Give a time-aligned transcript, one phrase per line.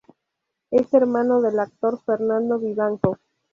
[0.71, 3.19] Es hermano del actor Fernando Vivanco.